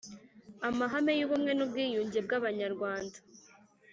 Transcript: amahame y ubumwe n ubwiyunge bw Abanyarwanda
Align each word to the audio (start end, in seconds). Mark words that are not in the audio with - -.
amahame 0.67 1.11
y 1.19 1.23
ubumwe 1.25 1.51
n 1.55 1.59
ubwiyunge 1.65 2.19
bw 2.25 2.31
Abanyarwanda 2.39 3.17